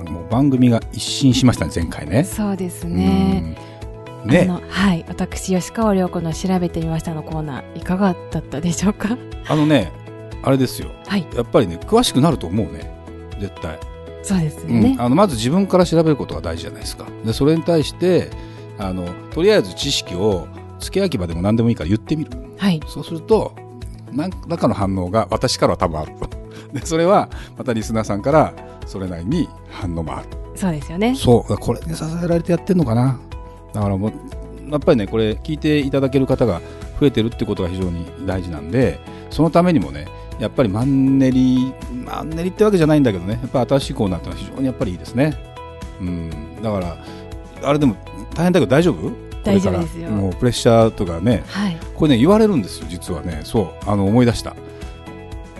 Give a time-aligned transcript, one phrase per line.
[0.00, 2.24] なんかもう番組が一新しましたね前回ね。
[2.24, 3.56] そうですね。
[4.24, 4.30] うん。
[4.30, 4.48] ね。
[4.68, 5.04] はい。
[5.08, 9.18] 私吉川良子の調べてみましたのコーナーいかがだったでしょうか？
[9.46, 9.92] あのね
[10.42, 10.90] あれですよ。
[11.06, 11.26] はい。
[11.34, 12.90] やっぱりね詳しくなると思うね
[13.38, 13.78] 絶対。
[14.22, 14.80] そうですようん。
[14.80, 17.06] ね、あのまず自分から調べることが大事じゃないですか。
[17.24, 18.30] でそれに対して
[18.78, 22.30] あのとりあえず知識を付け焼き場でも何でもいいから言ってみる。
[22.56, 22.80] はい。
[22.88, 23.54] そうすると
[24.12, 26.12] 何らかの反応が私からは多分ある。
[26.18, 26.39] と
[26.72, 28.54] でそれはまたリスナーさんから
[28.86, 30.28] それなりに反応もある。
[30.56, 31.14] そうですよね。
[31.14, 33.18] そうこれに支えられてやってんのかな。
[33.72, 34.12] だからもう
[34.70, 36.60] やっぱりねこれ聞いていただける方が
[37.00, 40.06] 増えてるってことが非常に大事なんでそのためにもね
[40.38, 41.72] やっぱりマンネリ
[42.04, 45.36] マンネリってわけじゃないんだけどねやっぱ新しいコーナーってのは非常にやっぱりいいですね。
[46.00, 46.62] うん。
[46.62, 46.96] だから
[47.62, 47.96] あれでも
[48.34, 49.10] 大変だけど大丈夫？
[49.42, 50.10] 大丈夫ですよ。
[50.10, 51.78] もうプレッシャーとかねはい。
[51.94, 53.40] これね言われるんですよ実はね。
[53.44, 54.54] そうあの思い出した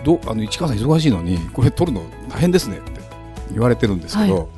[0.03, 3.01] どあの市川さん忙しいのにこれ取るの大変ですねって
[3.51, 4.49] 言われてるんですけど、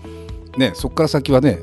[0.58, 1.60] ねそこから先はね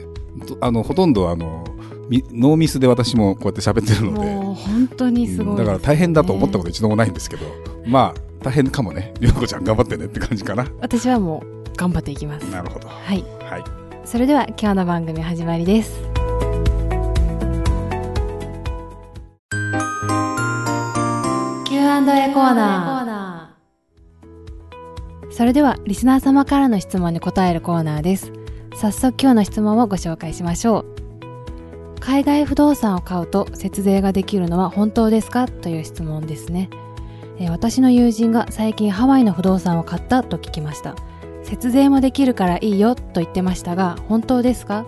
[0.46, 1.64] とあのほとんどあの
[2.08, 7.46] みノーミスで私もこうやって喋ってるのでもう本当にすごいね、うんだから大変だと思ったこと一度もないんですけど
[7.86, 10.66] まあ大変かもね涼子ちゃん頑張ってねって感じかな。
[10.80, 12.44] 私はもう頑張っていきます。
[12.44, 12.88] なるほど。
[12.88, 13.22] はい。
[13.44, 13.64] はい。
[14.04, 16.00] それでは今日の番組始まりです。
[21.68, 22.99] Q&A コーナー
[25.40, 28.30] それではリスナー様からの質問に答えるコーナーです。
[28.74, 31.98] 早速今日の質問をご紹介しましょう。
[31.98, 36.68] 海外不動産を買うと節税ができるのは本当ですかという質問ですね、
[37.38, 40.94] えー私の友人が最近ハワイの不動産を買ったと聞きました。
[41.42, 44.84] 節税もできるからいいよと言ってましたが本当ですか？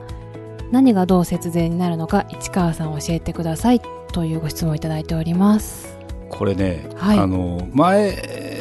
[0.70, 3.80] 何がどう節税になるのか市川さん教えてください
[4.12, 5.96] というご質問をいただいております。
[6.28, 7.18] これね、はい。
[7.18, 8.51] あの前えー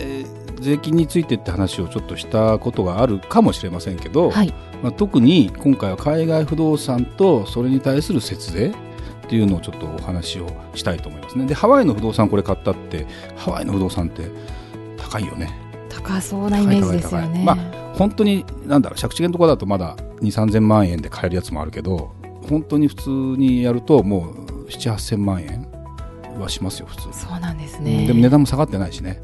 [0.61, 4.53] 税金についてって話をちょっとしたことがあるかもしれませんけど、はい。
[4.81, 8.73] まあ、特に今回は海外不動産とそれに対する節税
[9.25, 11.45] っていうのをちょっとお話をしたいと思いますね。
[11.45, 13.05] でハワイの不動産これ買ったって
[13.35, 14.29] ハワイの不動産って
[14.97, 15.51] 高いよね。
[15.89, 22.13] 高そうなイメージですよね、高い高い高本当になんだろう借地権とかだとまだ2 3 0 0 0万円で買えるやつもあるけど
[22.49, 25.67] 本当に普通にやるともう7 8 0 0 0万円
[26.39, 29.21] はしますよ普通そうなんですうんねでも値段も下がってないしね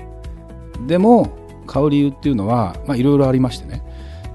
[0.86, 1.30] でも
[1.66, 3.84] 買う理由っていうのはまあいろいろありましてね。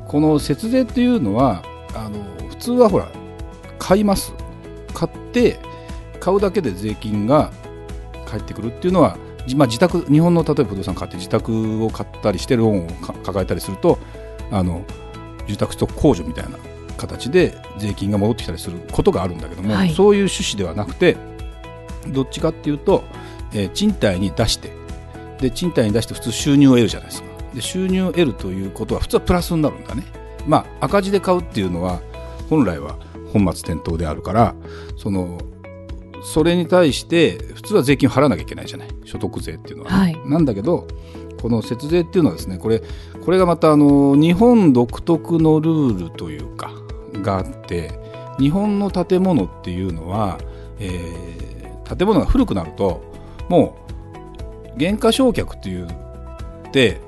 [0.08, 1.62] この節税っていうのは
[1.94, 3.08] あの普通はほら
[3.78, 4.34] 買います。
[4.92, 5.58] 買って
[6.20, 7.50] 買うだけで税金が
[8.26, 9.16] 返ってくるっていうのは、
[9.46, 13.98] じまあ、自宅日本の例えば不動産買って自宅を買ったりしてローンをか抱えたりすると
[14.50, 14.84] あの
[15.48, 16.58] 住宅と控除みたいな
[16.96, 19.94] 形で税金が戻ってきたりすることがあるんだけども、はい。
[19.94, 21.16] そういう趣旨ではなくて
[22.08, 23.04] どっちかっていうと、
[23.52, 24.70] えー賃貸に出して
[25.42, 27.28] で賃貸に出して普通収入を得るじゃないですか。
[27.54, 30.04] で収入を得るということは普通はプラスになるんだね。
[30.46, 32.00] まあ赤字で買うっていうのは
[32.48, 32.96] 本来は
[33.32, 34.54] 本末転倒であるから
[34.96, 35.38] その
[36.22, 38.88] それに対して普通は税金を払わなきゃいけないじゃない。
[39.04, 40.28] 所得税っていうのはね、はい。
[40.28, 40.86] なんだけど
[41.40, 42.80] この節税っていうのはですねこれ
[43.24, 46.70] これがまたあの日本独特のルールというか
[47.14, 47.90] があって
[48.38, 50.38] 日本の建物っていうのは、
[50.78, 51.42] えー
[51.96, 53.02] 建物が古くなると
[53.48, 53.91] もう
[54.76, 57.00] 減価償却っていうって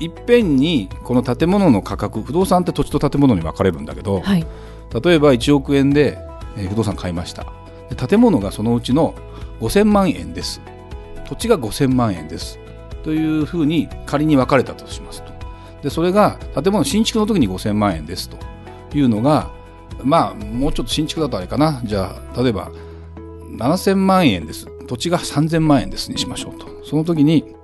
[0.00, 4.46] いっぺんにこの建物の価格不動産って土地と建物に分かれるんだけど、はい。
[5.02, 6.18] 例えば1億円で、
[6.56, 7.46] えー不動産買いました。
[7.90, 9.14] で建物がそのうちの
[9.60, 10.60] 5000万円です。
[11.28, 12.58] 土地が5000万円です。
[13.02, 15.32] というふうに仮に分かれたとしますと。
[15.82, 18.38] でそれが建物新築の時に5000万円ですと
[18.96, 19.50] いうのが
[20.02, 21.80] まあもうちょっと新築だとあれかな。
[21.84, 22.70] じゃあ例えば
[23.56, 26.66] 7000万円です土地が3000万円ですにしましょうと。
[26.84, 27.54] その時に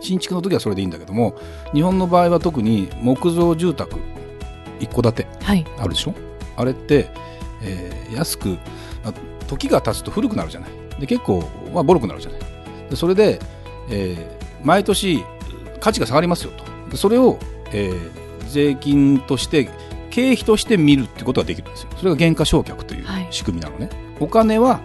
[0.00, 1.34] 新築の時はそれでいいんだけども
[1.72, 3.96] 日本の場合は特に木造住宅
[4.80, 5.64] 一戸建てはい。
[5.78, 6.14] あるでしょ？
[6.56, 7.08] あれって、
[7.62, 8.58] えー安く
[9.04, 9.12] あ
[9.48, 10.70] 時が経つと古くなるじゃない。
[11.00, 11.42] で結構、
[11.72, 12.40] まあ、ボロくなるじゃない。
[12.90, 13.38] でそれで、
[13.90, 15.22] えー毎年
[15.80, 16.64] 価値が下がりますよと。
[16.90, 17.38] でそれを、
[17.72, 19.68] えー税金として
[20.10, 21.88] 経費として見るってことができるんですよ。
[21.96, 23.26] それが減価償却というはい。
[23.30, 23.88] 仕組みなのね、
[24.20, 24.80] お金は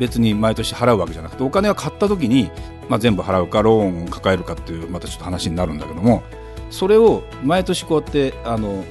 [0.00, 2.50] 別に毎年払うわけじゃなくてお金は買った時に、
[2.88, 6.22] まあ、全部払うかローンを抱えるかっていうまたちょっと話になるんだけども
[6.70, 8.82] それを毎年こうやってあの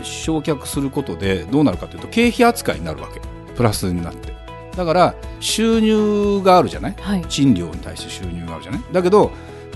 [0.00, 3.20] 償却することでどうなるかというと経費扱いになるわけ。
[3.56, 4.34] プラスになって。
[4.76, 6.94] だから収入があるじゃない？
[6.98, 7.24] はい。
[7.26, 8.82] 賃料に対して収入があるじゃない？
[8.92, 9.30] だけど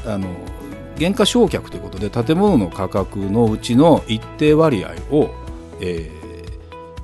[0.05, 0.29] あの
[0.99, 5.31] 減価償却ということで建物の価格のうちの一定割合を、
[5.81, 6.20] えー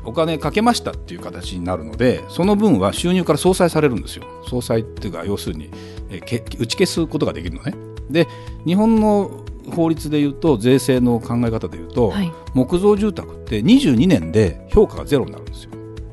[0.06, 4.25] お金かけましたっていう形になるのでその分は収入から相殺されるんですよ。
[4.49, 5.70] 相殺っていうか要するに、
[6.11, 7.75] えーけ打ち消すことができるのね。
[8.11, 8.29] で
[8.64, 9.44] 日本の
[9.75, 12.32] 法律でいうと税制の考え方でいうと、はい。
[12.55, 15.70] 木造住宅って22年で評価がゼロになるんですよ。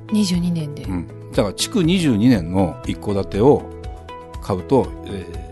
[0.07, 3.63] 22年で、うん、だから築22年の一戸建てを
[4.41, 5.43] 買うと、えー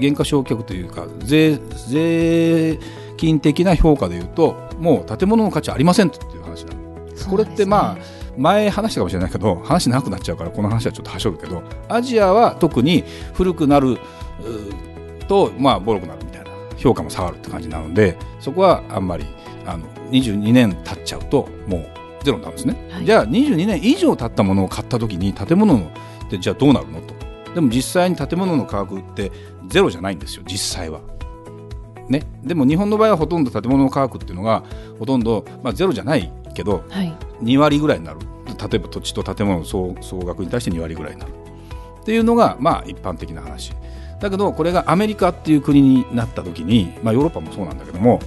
[0.00, 2.80] 減価償却というか税税
[3.16, 6.18] 金的な評価でいうともう建物の価値ありませんって
[7.24, 7.98] いう話なのこれってまあ
[8.36, 13.98] 前話したかもしれないけど話長くなっちゃうからこの話はちょっとはしょるけどアジアは特に古くなる
[15.28, 19.26] とまあボロくなるみたいな評価も下がるって感じなのでそこはあんまり
[19.66, 23.04] あの22年経っちゃうともうゼロになるんですね、はい。
[23.04, 25.90] じゃあ22年以上経ったものを買った時に建物の
[26.26, 27.14] ってじゃあどうなるのと。
[27.54, 29.32] でも実際に建物の価格って
[29.68, 31.00] ゼロじゃないんですよ実際は。
[32.08, 34.64] ね、でも日本の場合はほとんど建物の価格っていうのが
[34.98, 37.16] ほとんど、まあ、ゼロじゃないけどはい。
[37.42, 38.20] 2割ぐらいになる。
[38.46, 41.32] 例えば土地と建物の総総額に対して2割ぐらいになる。
[42.02, 43.72] っていうのがまあ一般的な話。
[44.20, 48.20] だけどこれがアメリカっていう国になった時に、まあ、ヨーロッパもそうなんだけども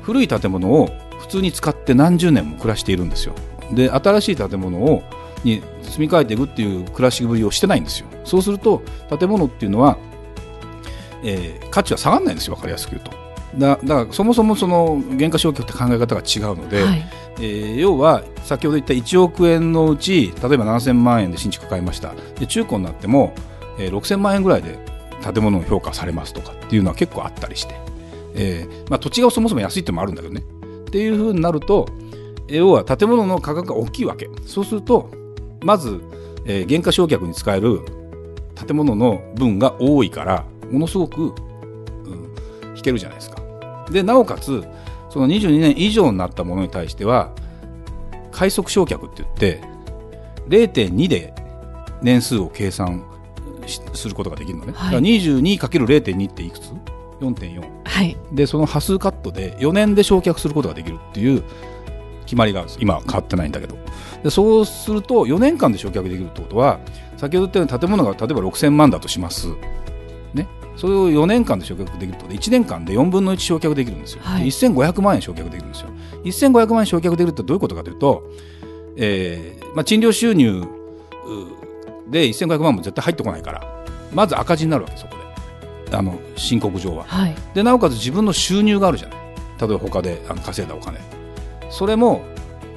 [0.00, 0.88] 古い建物を
[1.20, 3.34] 普通に使って何十年も暮らしているんですよ。
[3.72, 5.02] で新しい建物を
[5.44, 8.06] に住み替えていくっていう暮らしぶりをしてないんですよ。
[8.24, 8.82] そうすると
[9.18, 9.98] 建物っていうのは、
[11.22, 12.54] えー価値は下がらないんですよ。
[12.54, 13.10] 分かりやすく言うと。
[13.58, 17.04] だだからそもそもその減価償却って考え方が違うので、はい
[17.38, 22.14] えー要は先ほど言った1億円のうち例えば7000万円で新築買いました。
[22.38, 23.34] で中古になっても、
[23.78, 24.78] えー6000万円ぐらいで
[25.22, 27.74] 建物の評価されますとかっていうのは結構あったりして、
[28.34, 30.42] えーまあ、土地がそもそも安いってもあるんだけどね。
[30.86, 31.88] っていうふうになると
[32.48, 34.28] 要は建物の価格が大きいわけ。
[34.46, 35.10] そうすると
[35.62, 36.00] まず、
[36.44, 37.80] えー減価償却に使える
[38.54, 41.32] 建物の分が多いからものすごく、うん、
[42.76, 43.36] 引けるじゃないですか。
[43.90, 44.64] でなおかつ
[45.16, 47.32] その22年以上になったものに対しては
[48.32, 49.62] 快速償却って言って
[50.70, 51.32] 0.2で
[52.02, 53.02] 年数を計算
[53.66, 54.84] しすることができるのね、はい。
[54.84, 56.70] だから 22×0.2 っていくつ
[57.20, 58.14] ?4.4 はい。
[58.30, 61.42] でその波数カットで4年で償却することができるっていう
[62.26, 62.78] 決まりがあるんです。
[62.82, 63.78] 今は変わってないんだけど。
[64.22, 66.78] でそうすると4年間で償却できるってことは
[67.16, 69.54] 先ほど言ったように建物が例えば6000万だとします、ね、
[70.76, 74.44] それを4年間で償却できるとで1年間で4分の1償却できるんですよ、はい。
[74.44, 75.88] で1500万円償却できるんですよ。
[76.24, 78.30] 1500万円償却できるってどういうことかというと、
[78.96, 85.26] えーまあ、賃料収入うで1500万も絶対入ってこないからまず赤字になるわけそこで。
[85.92, 87.04] あの申告上は。
[87.04, 87.34] はい。
[87.54, 89.18] でなおかつ自分の収入があるじゃない。
[89.60, 90.98] 例えば他であの稼いだお金。
[91.70, 92.22] それも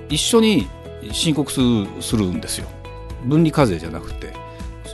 [0.09, 0.67] 一緒に
[1.11, 2.67] 申告するするんですよ。
[3.25, 4.33] 分離課税じゃなくて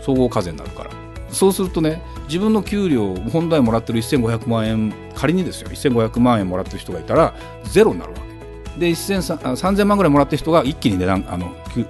[0.06, 0.92] 総合課税になるから。
[1.30, 7.34] そうするとね自分の給料本来もらってる1500万円仮にですよ1500万円もらってる人がいたら
[7.64, 8.20] ゼロになるわ
[8.74, 8.80] け。
[8.80, 11.86] で1000 3000万ぐらいもらってる人が一気に値段あの給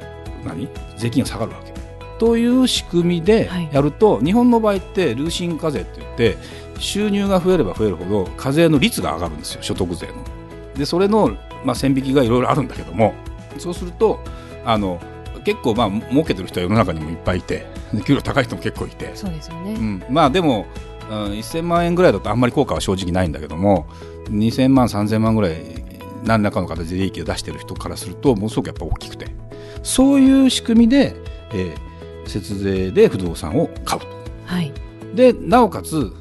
[0.45, 0.69] 何？
[0.97, 1.73] 税金が下がるわけ。
[2.19, 3.69] という仕組みではい。
[3.73, 6.37] やると、日本の場合ってルーシン課税って言って
[6.79, 10.13] 収入が増えれば増えるほど課税の率が上がるんですよ所得税の。
[10.75, 13.13] でそれの、まあ、線引きがいろいろあるんだけども
[13.57, 14.19] そうすると
[14.65, 14.99] あの
[15.45, 20.65] 結構まあ儲けてる人は世の中にもいっぱいいてで給料高い人も結構いて、そうですよね、うん、まあでも、
[21.09, 23.87] うん、1000万円ぐらいだとあんまり効果は正直ないんだけども
[24.25, 25.55] 2000万3000万ぐらい
[26.23, 29.27] 何らかの形で利益を出してる人からするとものすごくやっぱ大きくて。
[29.83, 31.15] そういう仕組みで、
[31.53, 31.95] えー
[32.27, 34.07] 節税で不動産を買うと。
[34.45, 34.71] はい。
[35.13, 36.11] でなおかつ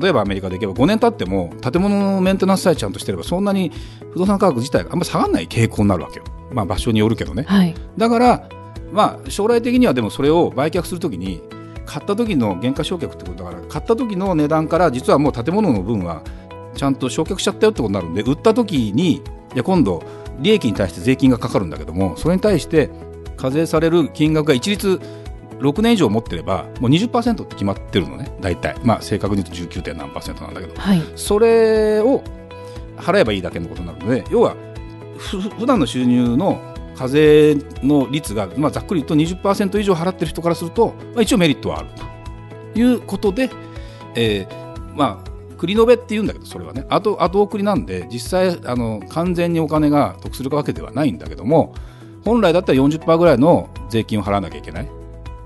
[0.00, 3.72] 例えばアメリカでいけば5年経っても建物のメンテナンスさえちゃんとしてればそんなに
[4.12, 7.42] 不動産価格自体があんま下がらない傾向になるわけよ、まあ、場所によるけどね。
[7.42, 7.74] はい。
[7.96, 8.48] だから、
[8.92, 11.42] まあ、将来的にはでもそれを売却するときに
[11.86, 16.22] 買った時の原価償却ってことだから買った時の値段から実はもう建物の分は
[16.74, 19.22] ちゃんと償却しちゃったよってことになるんで売った時にい
[19.56, 20.02] や今度
[20.38, 22.90] 利益に対して税金がかかるんだけどもそれに対して
[23.36, 25.00] 課税される金額が一律
[25.58, 29.82] 6年以上持ってればもう20%って決まってるのね大体まあ正確に言うと 19.
[29.82, 32.22] 点何パーセントなんだけどはいそれを
[32.96, 34.54] 払えばいいだけのことになるので要は
[35.18, 36.60] ふ普段の収入の
[37.00, 41.88] 課税の率が、まあ、ざっくり言うと20%以上払ってる人からすると、まあ、一応メリットはある
[42.74, 43.48] ということで、
[44.14, 46.86] えーまあ繰り延べって言うんだけどそれはね。
[46.88, 51.74] 後後送りなんで実際あの完全にお金が得するわけではないんだけども
[52.24, 54.90] 本来だったら40%ぐらいの税金を払わなきゃいけない、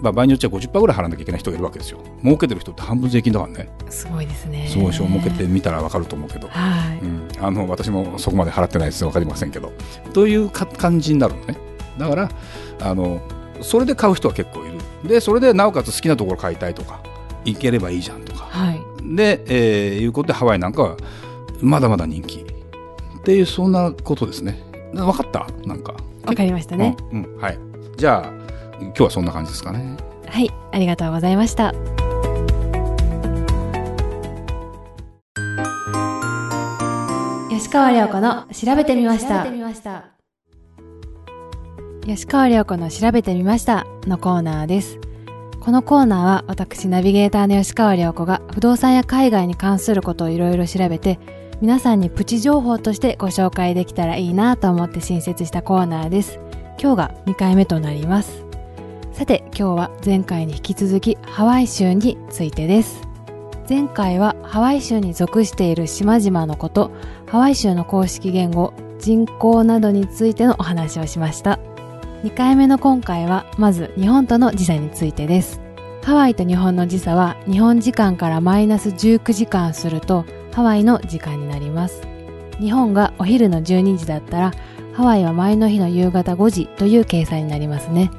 [0.00, 1.98] まあ、場合によっちゃ50%ぐらい払わなきゃいけない人がいるわけですよ。
[2.22, 3.68] 儲けてる人って半分税金だからね。
[3.88, 4.66] すごいですね。
[4.68, 5.06] すごいでしょ。
[5.06, 6.48] 儲けてみたら分かると思うけど。
[6.48, 9.04] はい、うん、あの私もそこまで払ってないです。
[9.04, 9.72] 分かりませんけど。
[10.12, 11.56] というか感じになるのね。
[11.98, 12.28] だから
[12.80, 13.20] あの
[13.62, 15.08] それで買う人は結構いる。
[15.08, 17.00] でそれでなおかつ好きなところ買いたいとか
[17.44, 18.44] 行ければいいじゃんとか。
[18.50, 18.80] はい。
[19.16, 20.96] で、えーいうことでハワイなんかは
[21.60, 22.38] まだまだ人気。
[22.40, 24.60] っていうそんなことですね。
[24.92, 25.46] 分かった？
[25.66, 25.94] なんか。
[26.26, 26.96] わかりましたね。
[27.12, 27.40] うん、うん。
[27.40, 27.58] はい。
[27.96, 28.43] じゃあ
[28.81, 30.50] 今日はそんな感じですかねはい。
[30.73, 31.75] ありがとうございました。
[37.50, 39.45] 吉川亮子の調べてみました。
[42.04, 44.99] 吉川亮子の調べてみましたのコーナーです。
[45.61, 51.19] このコーナーは私ナビゲーターの吉川亮子が不動産や海外に関することをいろいろ調べて
[51.62, 56.38] 皆さんにプチ情報としてご紹介できたらいいなと思って新設したコーナーです。
[56.78, 58.43] 今日が2回目となります。
[59.14, 63.00] さて今日は前回に引き続きハワイ州についてです。
[63.68, 66.90] 前回はハワイ州に属している島々のこと、
[67.28, 71.61] ハワイ州の公式言語、人口などについてのお話をしました。
[72.25, 75.61] 2回目の今回はまず日本との時差についてです。
[76.02, 82.02] ハワイと日本の時差は日本時間からマイナス19時間するとハワイの時間になります。
[82.59, 84.52] 日本がお昼の12時だったら
[84.92, 88.11] ハワイは前の日の夕方5時という計算になりますね。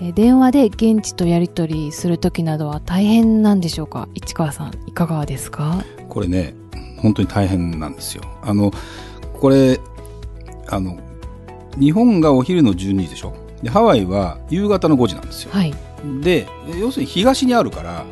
[0.00, 4.08] えー電話で現地とやり取りするときなどは大変なんでしょうか？
[4.14, 5.84] 市川さんいかがですか？
[6.08, 6.54] これね
[6.98, 8.22] 本当に大変なんですよ。
[8.42, 8.72] あの
[9.40, 9.78] これ
[10.68, 10.98] あの
[11.78, 13.34] 日本がお昼の12時でしょ？
[13.62, 15.52] でハワイは夕方の5時なんですよ。
[15.52, 15.74] はい。
[16.22, 16.46] で
[16.80, 18.04] 要するに東にあるから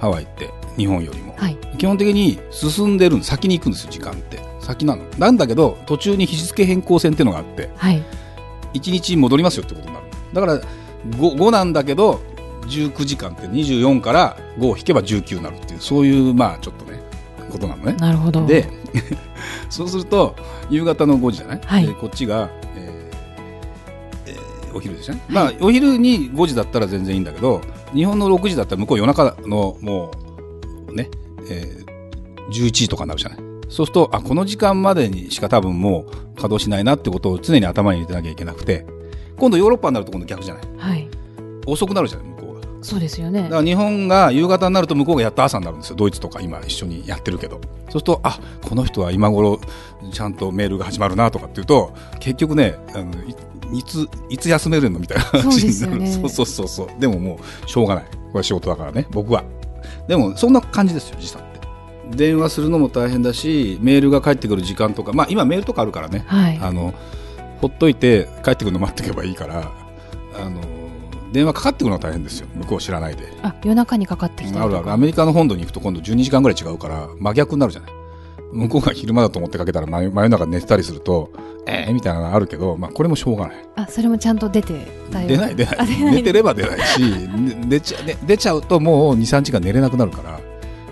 [0.00, 1.34] ハワイって日本よりも。
[1.36, 1.58] はい。
[1.78, 4.38] 基本的に進んでる先に行くんですよ時間って。
[4.60, 5.02] 先なの。
[5.18, 8.02] なんだけど途中に日付変更線っていうのがあってはい。
[8.74, 10.06] 1日戻りますよってことになる。
[10.32, 10.60] だから
[11.10, 12.20] 5, 5なんだけど
[12.66, 17.00] 19時間って24から5を引けば19になるっていうそういうまあちょっとね
[17.50, 17.92] ことなのね。
[17.94, 18.46] なるほど。
[18.46, 18.66] で
[19.70, 20.34] そうすると
[20.70, 21.86] 夕方の5時じゃない、はい。
[21.86, 27.60] でこっちが、えーえーお昼でしょ、まあお昼に5時だったら全然いいんだけど
[27.94, 30.10] 日本の6時だったら向こう夜中のも
[30.88, 31.10] うね、
[31.48, 31.84] えー
[32.50, 33.38] 11時とかになるじゃない？
[33.70, 38.84] そうするとあこの時間までにしか多分もう稼働しないなってことを常に頭に入れてなきゃいけなくて
[39.36, 40.64] 今度ヨーロッパになると今度逆じゃない？
[40.76, 41.08] はい。
[41.66, 42.28] 遅くなるじゃない？
[42.28, 42.66] 向こうが。
[42.82, 43.44] そうですよね。
[43.44, 45.96] だから日本が夕方になると向こうがやっと朝になるんですよ。
[45.96, 47.56] ドイツとか今一緒にやってるけど。
[47.56, 49.60] そうするとあこの人は今頃
[50.12, 53.34] ちゃんとメールが始まるなとかっていうと結局ねあのい
[53.78, 56.28] いついつ休めるのみたいな話になるそうね。
[56.28, 58.04] そうそうそうでももうしょうがない。
[58.04, 59.44] これは仕事だからね僕は。
[60.08, 61.54] でもそんな感じですよ時差って。
[62.10, 66.24] 電話するのも大変だしメールが返ってくる時間とかまあ今メールとかあるからね。
[66.26, 66.58] はい。
[66.60, 66.92] あの
[67.64, 69.72] ほっといて帰ってくるの待っておけばいいから
[70.38, 70.60] あの
[71.32, 72.46] 電話かかってくるのは大変ですよ。
[72.54, 73.22] 向こう知らないで。
[73.42, 74.58] あ夜中にかかってきた。
[74.58, 74.90] りあるある。
[74.92, 77.90] アメリカの本土に行くと今度12時間ぐらい違うから真逆になるじゃない。
[78.52, 81.32] 向こうが昼間だと思ってかけたら真真夜中寝てたりすると
[81.66, 83.56] えー、みたいなのあるけど、まあ、これもしょうがない。
[83.76, 84.74] あそれもちゃんと出て
[85.10, 85.76] 出ない出ない。
[86.12, 90.38] 寝てれば出ないし ね出ちゃね出ちゃうともう23時間寝れなくなるから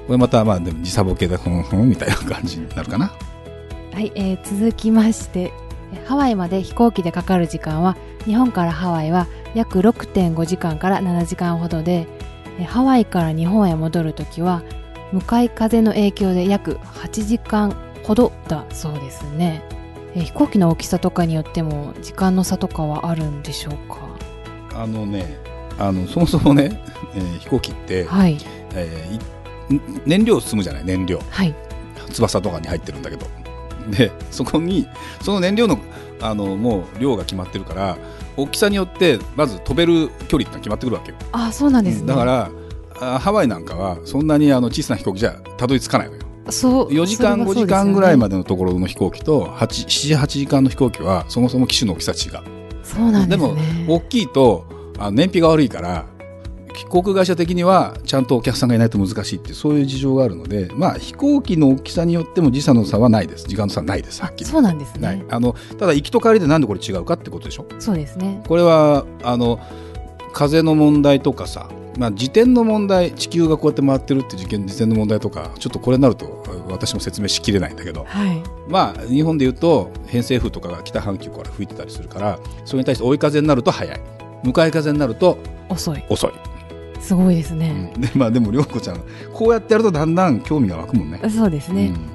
[0.07, 3.13] これまたまあでも時差ボケでふんふんみたいな感じになるかな。
[3.93, 5.53] はい、えー続きましてえ
[6.07, 12.07] ハワイまで飛行機でかかる時間は日本からハワイは約6.5時間から7時間ほどで
[12.59, 14.63] えハワイから日本へ戻るときは
[15.13, 19.63] 向かい風の影響で約8時間ほどだそうですね。
[20.15, 23.99] え飛行機の大きさとかによっても時間の差とかはあるんでしょうか？
[24.83, 25.37] あのね
[25.79, 26.81] あのそもそもね、
[27.15, 28.39] えー飛行機って、はい。
[28.75, 29.21] えーい
[30.05, 31.21] 燃料積むじゃない燃料。
[31.31, 31.55] はい。
[32.11, 33.27] 翼とかに入ってるんだけど
[33.91, 34.87] でそこに
[35.23, 35.79] その燃料の
[36.21, 37.99] あのもう量が決まってるから
[38.37, 42.07] 大きさによってまず飛べる距離って決まってくるわけよ、あそうなんですね。
[42.07, 42.51] だから
[43.01, 46.23] あハワイなんかはそんなにあの小さな飛行機じゃたどり着かないのよ。
[46.51, 47.67] そう4時間5それはそうですよね。
[47.67, 52.63] 時間ぐらいまでのところの飛行機と78時間の飛行機はそもそも機種の大きさ違う。
[52.85, 53.85] そうなんですね。
[53.87, 54.67] も大きいと
[54.99, 56.07] あ燃費が悪いから
[56.89, 63.47] 航空会社的にはちゃんとお客さんがいないと難しいってそういう事情があるので、まあ、飛行機の大きさによっても時差の差はないです。
[63.47, 65.25] 時間の差はないですはっきりそうなんですね。
[65.31, 67.67] あのただ行きと帰りでなんでこれ違うかってことでしょ？
[67.79, 68.43] そうですね。
[68.47, 69.61] これはあの
[70.33, 78.43] 風の問題とかさ、まあ、自転の問題地球がこうやって回ってるって事件自転の問題とかちょっとこれになると私も説明しきれないんだけどはい。
[78.69, 84.01] まあ日本でいうと偏西風とかが北半球から吹いてたりするからそれに対して追い風になると速い。
[84.43, 85.39] 向かい風になると
[85.69, 86.03] 遅い。
[86.09, 86.33] 遅い、
[87.03, 89.01] すごいですね、でまあでも涼子ちゃん
[89.35, 91.21] こうやってやるとだんだん興味が湧くもんね。
[91.29, 92.11] そうですね、うん。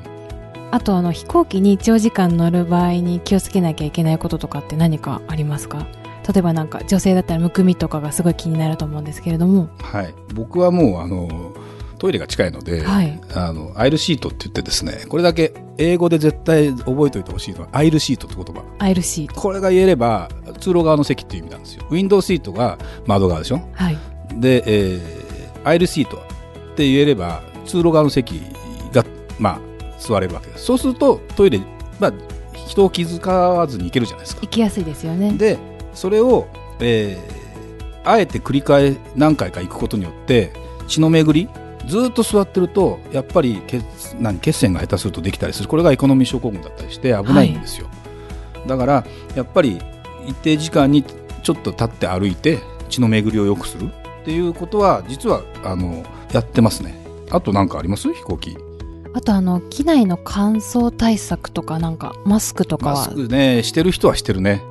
[0.72, 5.86] あとあの飛行機に長時間乗る場合に気をつけなきゃいけないこととかって何かありますか？
[6.28, 9.70] 例えばなんか女性だったらむくみとかがすごい気になると思うんですけれども。
[9.82, 11.54] はい、僕はもうあの
[12.00, 13.22] トイレが近いので、はい。
[13.34, 18.64] あのアイルシートって言ってですねこれだけ英語で絶対覚えておいてほしいのはアイルシートって言葉。
[18.80, 19.36] アイルシート。
[19.36, 20.30] これが言えれば
[20.60, 21.86] 通路側の席っていう意味なんですよ。
[21.90, 23.62] ウィンドウシートが窓側でしょ？
[23.74, 23.98] はい
[24.40, 25.18] で、えー
[25.64, 26.20] アイルシートっ
[26.76, 28.42] て言えれば通路側の席
[28.94, 29.04] が
[29.38, 29.60] まあ
[30.00, 30.48] 座れるわけ。
[30.48, 31.60] ですそうするとトイレ
[32.00, 32.14] まあ
[32.54, 34.42] 人を気遣わずに行けるじゃないですか。
[34.44, 35.34] 行きやすいですよね。
[35.34, 35.58] で
[35.94, 36.48] それを、
[36.80, 37.48] えー
[38.10, 40.54] あえて繰り返何回か行くことによって
[40.88, 41.50] 血の巡り
[41.90, 43.84] ずっと座ってるとやっぱり血
[44.18, 45.68] 何血栓が下手するとできたりする。
[45.68, 47.90] これがエコノミー症候群だったりして危ないんですよ、
[48.66, 49.82] だからやっぱり
[50.26, 53.90] 一定時間にちょっと立って歩いて血の巡りを良くする
[54.28, 56.04] っていうことは実はあの
[56.34, 57.02] やってますね。
[57.32, 58.12] あと何かあります？
[58.12, 58.58] 飛行機。
[59.14, 62.96] あとあの機内の乾燥対策とかなんかマスクとかは？
[62.96, 64.62] マスクねしてる人はしてるね。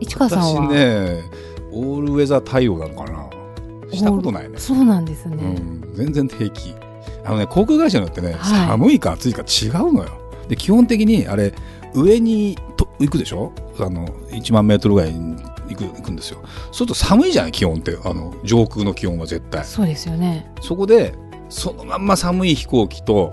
[0.00, 1.22] 市川さんは、私ね
[1.70, 3.28] オールウェザー対応なのかな。
[3.92, 4.56] したことないね。
[4.56, 6.74] そうなんですね、うん、全然平気。
[7.26, 8.68] あのね航空会社によってね、はい。
[8.68, 10.12] 寒いか暑いか違うのよ。
[10.48, 11.52] で基本的にあれ
[11.94, 13.52] 上にと行くでしょ？
[13.78, 15.36] あの1万メートルぐらいに
[15.68, 16.40] 行く行くんですよ。
[16.44, 17.96] そうすると寒いじゃない気温って。
[18.04, 19.64] あの上空の気温は絶対。
[19.64, 20.52] そうですよね。
[20.60, 21.14] そこで
[21.48, 23.32] そのまんま寒い飛行機と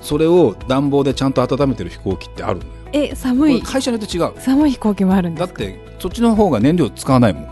[0.00, 2.70] それを暖房でちゃんと温めてる飛行機ってあるのよ。
[2.92, 3.54] えこ寒い。
[3.60, 4.32] れ会社によって違う。
[4.40, 5.58] 寒い飛行機もあるんですか？
[5.58, 7.44] だってそっちの方が燃料使わないもん。
[7.44, 7.50] だ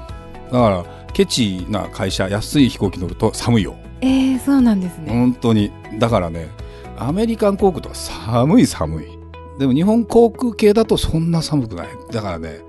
[0.51, 3.77] からケチな会社安い飛行機乗ると寒いよ。
[4.01, 5.73] えー、そうなんですね、本当に。
[5.99, 6.49] だからね
[6.99, 9.07] アメリカン航空とか寒い寒い。
[9.59, 11.89] でも日本航空系だとそんな寒くない。
[12.13, 12.61] だからね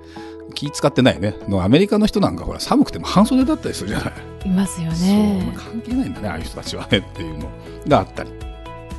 [0.58, 1.36] 気使ってないね。
[1.46, 4.12] のアメリカの人なんかほら寒くても半袖だったりするじゃない、
[4.46, 5.52] いますよね。
[5.56, 7.48] 関係ないんだねああいう人たちはねっていうの。
[7.86, 8.30] があったり。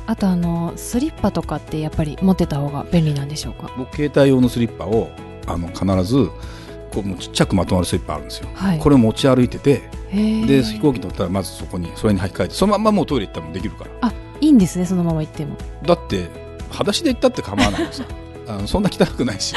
[0.06, 3.70] あとあのスリッパとかってやっぱり持ってた方が便利なんでしょうか？
[3.76, 5.10] 僕携帯用のスリッパを
[5.46, 6.30] あの必ず
[6.92, 8.48] こうもうちっちゃくまとまるスリッパあるんですよ。
[8.54, 8.78] はい。
[8.78, 13.90] これを持ち歩いててで飛行機乗ったらまずそこにそれに履き替えてそのまんまもうトイレ行ったらもできるから。
[14.00, 15.58] あいいんですねそのまま行っても。
[15.84, 16.30] だって
[16.70, 18.04] 裸足で行ったって構わないのさ。
[18.48, 19.54] あのそんな汚くないし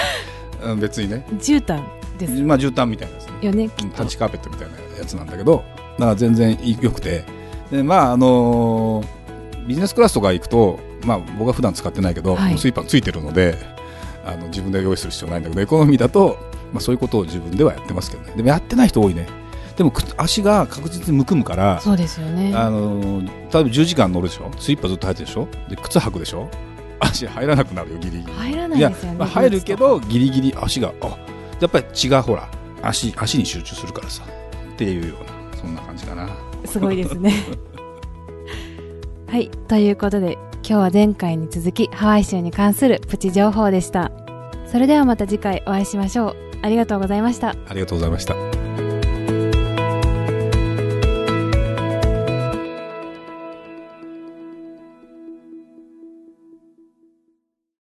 [0.63, 1.25] あの別にね。
[1.34, 1.82] 絨毯
[2.17, 2.34] です。
[2.41, 3.34] まあ絨毯みたいなやつね。
[3.41, 5.63] よねうんタッチカーペットみたいなやつなんだけど
[5.98, 7.23] だから全然良くて。
[7.71, 9.23] でまああのー
[9.67, 12.58] ビジネスクラスとか行くとまあ僕は普段使ってないけど、はい。
[12.58, 13.58] スリッパついてるので
[14.26, 16.38] あの自分で用意する必要ないんだけどエコノミーだと、
[16.71, 18.34] まあ、そういうことを自分ではやってますけどね。
[18.36, 19.28] でもやってない人多いね。
[19.78, 22.54] でもく足が確実にむくむからそうですよね。
[22.56, 24.52] あのー例えば10時間乗るでしょ？
[24.60, 25.47] スリッパずっと履いてるでしょ？
[25.69, 26.49] で靴履くでしょ？
[27.04, 28.34] 足入らなくなるよギリギリ。
[28.34, 31.18] 入らないですよねまあ、入るけどギリギリ足があ
[31.60, 32.50] やっぱり血がほら
[32.82, 34.24] 足足に集中するからさ
[34.74, 36.30] っていうようなそんな感じかな。
[36.66, 37.34] すごいですね。
[39.28, 44.12] はいということで今日は前回に続きハワイ州に関するプチ情報でした。
[44.68, 46.36] それではまた次回お会いしましょう。
[46.62, 47.50] ありがとうございました。
[47.68, 48.53] ありがとうございました